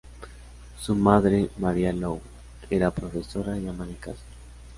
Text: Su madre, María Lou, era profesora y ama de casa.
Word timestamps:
Su 0.81 0.95
madre, 0.95 1.51
María 1.59 1.93
Lou, 1.93 2.19
era 2.71 2.89
profesora 2.89 3.59
y 3.59 3.67
ama 3.67 3.85
de 3.85 3.93
casa. 3.97 4.23